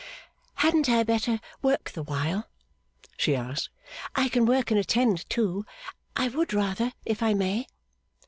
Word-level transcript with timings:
'Hadn't 0.55 0.89
I 0.89 1.03
better 1.03 1.39
work 1.61 1.91
the 1.91 2.01
while?' 2.01 2.49
she 3.17 3.35
asked. 3.35 3.69
'I 4.15 4.29
can 4.29 4.45
work 4.47 4.71
and 4.71 4.79
attend 4.79 5.29
too. 5.29 5.63
I 6.15 6.27
would 6.27 6.55
rather, 6.55 6.93
if 7.05 7.21
I 7.21 7.35
may. 7.35 7.67